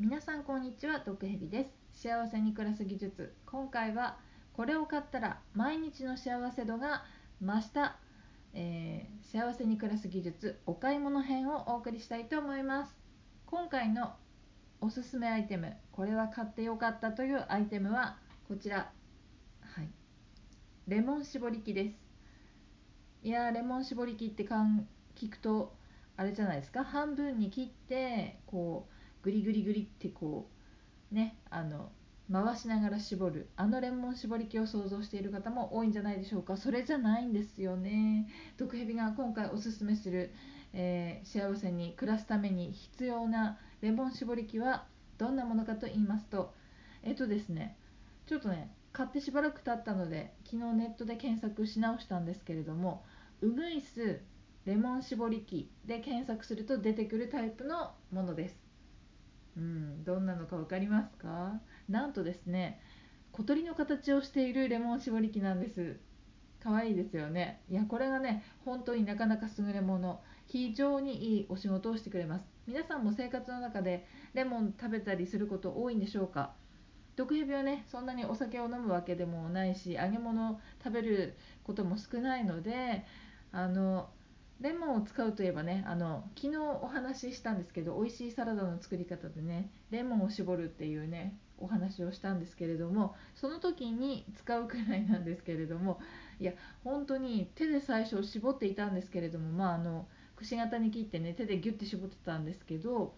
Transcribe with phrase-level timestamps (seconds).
[0.00, 2.04] 皆さんこんにちは毒蛇です。
[2.04, 3.34] 幸せに暮らす技術。
[3.44, 4.16] 今回は
[4.52, 7.02] これを買ったら毎日の幸せ度が
[7.42, 7.96] 増した、
[8.54, 12.96] えー、幸せに暮らす技術お買い物編をお送りしたいと思います。
[13.46, 14.12] 今回の
[14.80, 18.92] おすすめアイテムこれは買ってよかったというアイテムはこちら。
[19.62, 19.88] はい。
[20.86, 21.96] レモン絞り器です。
[23.24, 24.86] いやレモン絞り器ってかん
[25.16, 25.74] 聞くと
[26.16, 26.84] あれじゃないですか？
[26.84, 28.97] 半分に切ってこう
[29.28, 30.48] グリグリグリってこ
[31.12, 31.90] うねあの
[32.32, 33.48] 回しながら絞る。
[33.56, 36.56] あのレモン絞り器を想像している方も多いんじゃないでしょうか。
[36.56, 38.26] それじゃないんですよね。
[38.56, 40.30] 毒蛇が今回おすすめする、
[40.72, 44.86] えー、幸せに暮らすために必要なレモン絞り器は
[45.18, 46.54] どんなものかと言いますと
[47.02, 47.76] えっとですね
[48.26, 53.04] ちょっとね買ってしばらく経ったので昨日ネットで検索し直したんですけれども
[53.40, 54.20] ウグイス
[54.64, 58.67] レモン絞り器で検索すると出てくるタイプのものです。
[59.58, 61.60] うん、どんなのか分かりますか？
[61.88, 62.80] なんとですね
[63.32, 65.96] 小鳥の形をしているレモン絞り器なんです。
[66.60, 67.62] 可愛いですよね。
[67.68, 70.20] いやこれがね本当になかなか優れもの。
[70.46, 72.44] 非常にいいお仕事をしてくれます。
[72.66, 76.54] 皆さんも生活の中でレモン食べたりすること多いんでしょうか？
[77.16, 83.04] 毒蛇はねそんなにお酒を飲むわけでもないし揚げ物食べることも少ないので
[83.50, 84.08] あの
[84.60, 96.00] レモンを使うといえばねあの昨日お話ししたんですけど美味しいサラダの作り方でねレモンを絞るっていうねお話をしたんですけれどもその時に使うくらいなんですけれども
[96.40, 103.14] いや本当に手で最初絞っていたんですけれどもまああのくし形に切ってね手でギュッて絞ってたんですけど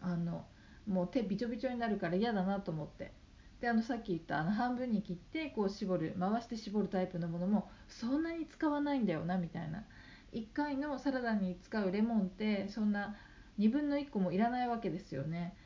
[0.00, 0.44] あの
[0.86, 3.12] もう手びちょびちょになるから嫌だなと思って。
[3.60, 9.84] であのさっき言ったあの半分に切ってこう絞る回して絞るタイプのものもそんなに使わないんだよなみたいな。
[10.32, 13.16] 1回のサラダに使うレモンってそんな
[13.58, 15.56] 2分の1個もいらないわけですよね。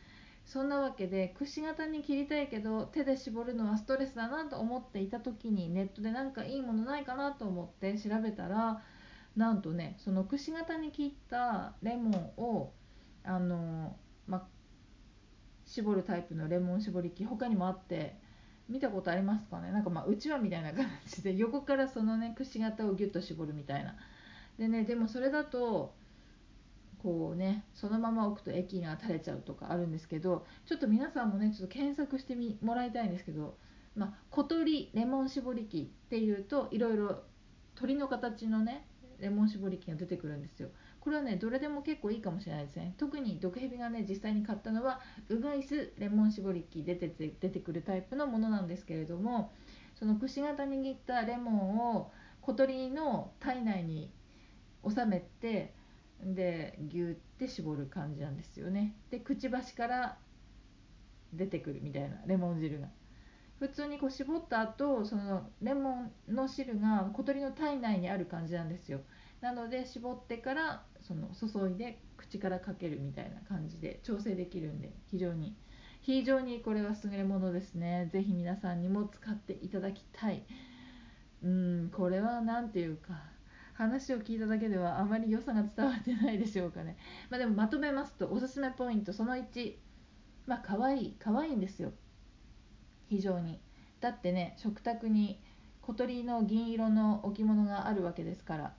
[0.45, 8.83] そんなわけでくし形に切りたいけど手で絞るのはストレスだなと思っていた時にネットでなんかいいものないかなと思って調べたら
[9.37, 12.73] なんとねそのくし形に切ったレモンを
[13.25, 13.97] あの
[14.27, 14.49] ま
[15.65, 18.17] 絞るタイプのレモン絞り器他にもあって
[18.69, 19.71] 見たことありますかね？
[19.71, 23.95] なんかまあうちわみたいな感じで横からそのねくし形をギュッと絞るみたいな。
[24.59, 25.95] でねでもそれだと
[27.03, 33.57] こうねそのまま置くと液が垂れちゃうとかあるんですけどちょっと皆さんもねちょっと検索してみもらいたいんですけど、
[33.97, 37.23] まあ、小鳥レモン絞り器っていうといろいろ
[37.75, 38.87] 鳥の形のね
[39.19, 40.69] レモン絞り器が出てくるんですよ。
[41.01, 42.95] これはねどれでも結構いいかもしれないですね。
[42.99, 49.53] 特に毒蛇がね実際に買ったのはウグイスレモン絞り器出てて出てくるタイプのものなんですけれども
[49.95, 54.11] そのくし形に切ったレモンを小鳥の体内に
[54.89, 55.75] 収めて
[56.23, 58.95] でギュッて絞る感じなんですよね。
[59.11, 60.19] でくちばしから
[61.33, 62.89] 出てくるみたいなレモン汁が。
[63.59, 69.01] 普通にこう絞った後そのレモンの汁が小鳥の体内にある感じなんですよ。
[69.41, 75.57] なので絞ってからその注いで口からかけるみたいな感じで調整できるんで非常に。
[76.01, 78.09] 非常にこれは優れものですね。
[78.13, 80.45] 是非皆さんにも使っていただきたい。
[81.43, 83.15] うんこれは何ていうか
[83.75, 86.97] 話を聞いただけではあまり良さが伝わってないでしょうかね、
[87.31, 89.75] まあ、でもまとめますとおすすめポイントその1
[90.47, 91.93] まあ可愛い可愛いんですよ。
[93.09, 93.61] 非常に。
[94.01, 95.41] だってね食卓に
[95.81, 98.75] 小鳥の銀色の置物があるわけですから。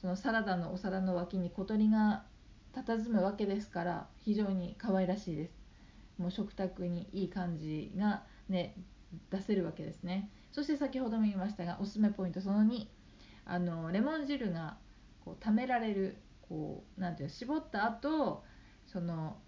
[0.00, 2.24] そのサラダのお皿の脇に小鳥が
[2.72, 5.52] 佇むわけですから非常に可愛らしいです。
[6.18, 8.76] もう食卓にいい感じがね
[9.30, 10.30] 出せるわけですね。
[10.52, 12.86] そして先ほども言いましたがおすすめポイントその2
[13.48, 14.76] あのレモン汁が
[15.24, 18.44] こう溜められるこうなんていう絞った後
[18.86, 19.38] その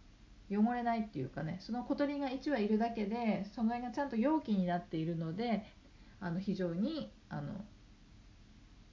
[0.51, 5.65] 汚れないっていうかねその小鳥が1羽いるだけでその辺がちゃんと容器になっているので
[6.19, 7.53] あの非常にあの、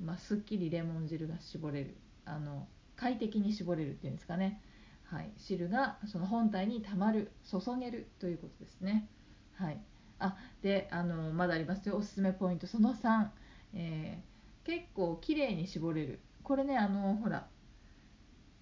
[0.04, 1.96] まあ、すっきりレモン汁が絞れる
[2.26, 4.62] あの快適に絞れるっていうんですかね、
[5.06, 9.08] はい、汁がその本体にたまる注げるということですね。
[9.56, 9.80] はい、
[10.20, 11.96] あであのまだありますよ。
[11.96, 12.68] おすすめポイント。
[12.68, 13.28] その3、
[13.74, 14.37] えー
[14.68, 16.20] 結構綺麗に絞れる。
[16.44, 17.48] これねあのほら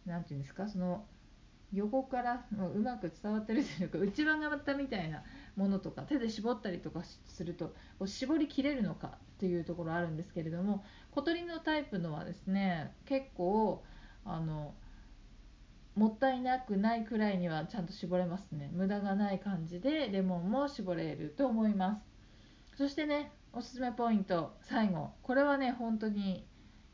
[0.06, 1.06] 何て言うんですかその
[1.74, 5.24] 横からうまく伝わってるというか内輪型みたいな
[5.56, 7.74] ものとか手で絞ったりとかすると
[8.06, 13.84] 絞りきれるのかっていうところあるんですけれども小鳥のタイプのはですね結構
[14.24, 14.74] あの
[15.96, 18.69] もったいなくないくらいにはちゃんと絞れますね。
[18.74, 22.01] 無駄がない感じでレモンも絞れると思いま
[22.74, 22.78] す。
[22.78, 24.52] そしてねおすすめポイント。
[24.63, 25.12] 最後。
[25.24, 26.46] これはね本当に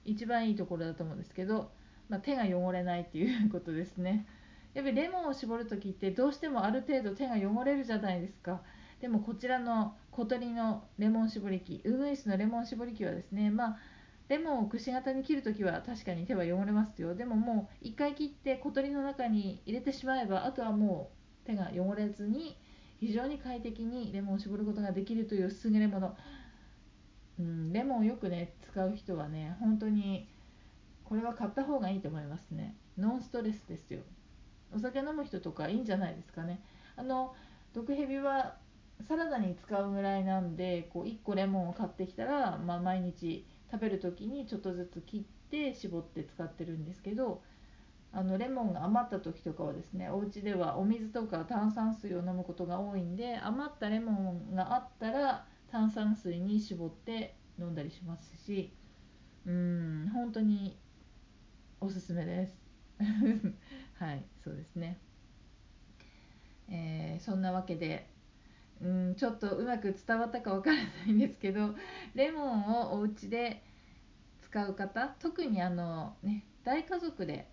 [0.05, 1.71] 一番いいところだと思うんですけど、
[2.07, 4.27] まあ、手が汚れないっていうことですね。
[4.75, 8.61] やっぱりレモンを絞る時ってどうしてもある程度手が汚れるじゃないですか。
[8.99, 13.79] でもこちらの小鳥のレモン絞り器ウグイスのレモン絞り器はですねまあ
[14.27, 17.15] レモンをくし形に切るときは確かに手は汚れますよ。
[17.15, 21.09] でももう1回切って小鳥の中に入れてしまえばあとはも
[21.43, 22.55] う手が汚れずに
[23.01, 26.15] 非常に快適にレモンを絞ることができるという優れもの、
[27.39, 30.27] うん、レモンよくね使う人はね本当に
[31.03, 32.75] これは買った方がいいと思いますね。
[32.97, 34.01] ノンストレスですよ。
[34.73, 36.61] お酒飲む人とかいいんじゃないですかね。
[36.95, 37.33] あの
[37.73, 38.55] 毒蛇は
[39.07, 47.41] サラダに使うぐらいなんでこう1個レモンを買ってきたら、まあ、毎日食べる時にちょっとずつ切って絞って使ってるんですけど
[48.13, 54.11] あのレモンが余った時とかはですねお家ではお水とか炭酸水を飲むことが多いんで余ったレモ
[54.51, 58.73] ンがあったら炭酸水に絞って飲んだりしますし
[59.45, 60.77] うん本当に
[61.79, 62.61] おすすめです。
[63.97, 64.99] はいそうですね。
[66.69, 68.07] えー、そんなわけで
[68.81, 71.75] うんちょっとうまく伝わったかわからないんですけど
[72.15, 73.63] レモンをお家で
[74.41, 77.49] 使う方特にあのね大家族で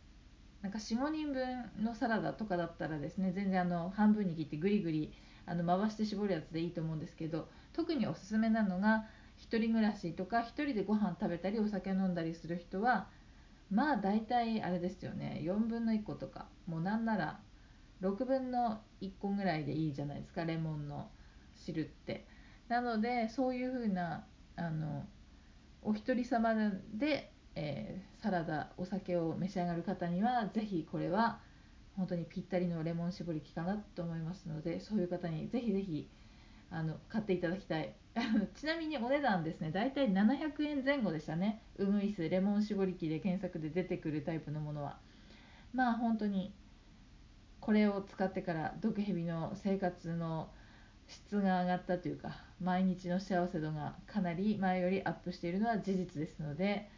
[0.62, 5.12] なんか45人分のサラダとかだったらですね全然あの半分に切ってグリグリ
[5.46, 7.48] あの回して絞るやつでいいと思うんですけど
[7.78, 9.06] 特におすすめなのが
[9.38, 13.06] 1人暮らしとか1人でご飯食べたりお酒飲んだりする人は
[13.70, 17.38] まあ大体あれですよね4分の1個とかもうなんなら
[18.02, 21.08] 6分の1個ぐらいでいいじゃないですかレモンの
[21.54, 22.26] 汁って。
[22.66, 24.26] なのでそういう風な
[24.56, 25.06] あの
[25.82, 26.54] お一人様
[26.94, 31.38] で、えー、サラダお酒を召し上がる方には是非これは
[31.96, 36.08] 本当にぴったりのレモン絞り器かなと思いますのでそういう方にぜひぜひ
[36.70, 37.94] あの買っていただきたい。
[38.54, 39.70] ちなみにお値段ですね。
[39.70, 41.62] だいたい700円前後でしたね。
[41.76, 44.98] ウグイスレモン絞り器で検索で出てくるタイプのものは。
[45.72, 46.52] まあ本当に
[47.60, 50.48] これを使ってから毒蛇の生活の
[51.06, 56.88] 質が上がったというか毎日の幸せ度がかなり前よりアップしているのは事実ですので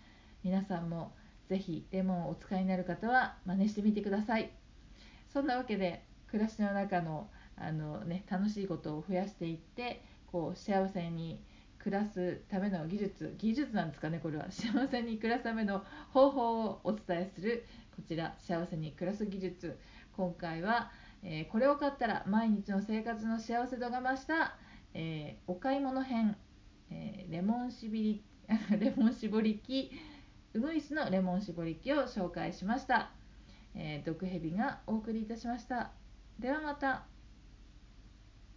[0.42, 1.12] 皆さんも
[1.48, 4.50] 是非レモンをお使いになる方は真似してみてください。
[5.32, 7.28] そんなわけで暮らしの中の
[7.60, 11.40] あの、ね、楽しいことを増やしていってこう幸せに
[11.78, 14.50] 暮らすための技術技術なんですかねこれは。
[14.52, 17.64] 幸せに暮らすための方法をお伝えする
[17.94, 19.78] こちら幸せに暮らす技術。
[20.16, 20.90] 今回は
[21.22, 24.56] えー、これを買ったら毎日の生活の幸せ度が増した、
[24.94, 26.36] えー、お買い物編、
[26.90, 28.24] えー、レモンしびり
[28.78, 29.90] レモン絞り器
[30.54, 33.12] ウグイスのレモン絞り器を紹介しました、
[33.76, 35.92] え毒蛇がお送りいたしました。
[36.40, 37.06] ではまた。